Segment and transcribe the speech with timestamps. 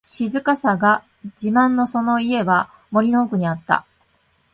[0.03, 1.03] 静かさが
[1.39, 3.85] 自慢のその家は、森の奥にあった。